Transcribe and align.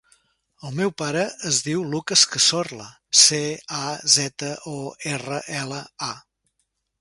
El 0.67 0.71
meu 0.77 0.93
pare 1.01 1.25
es 1.49 1.59
diu 1.67 1.83
Lucas 1.91 2.23
Cazorla: 2.35 2.87
ce, 3.25 3.39
a, 3.81 3.83
zeta, 4.15 4.51
o, 4.73 4.75
erra, 5.13 5.39
ela, 5.61 5.85
a. 6.11 6.11